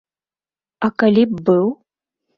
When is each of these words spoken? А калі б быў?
А 0.87 0.89
калі 1.03 1.23
б 1.35 1.45
быў? 1.51 1.65